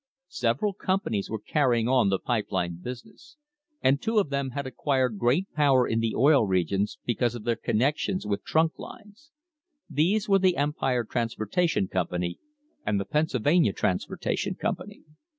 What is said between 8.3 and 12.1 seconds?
trunk lines. These were the Empire Transportation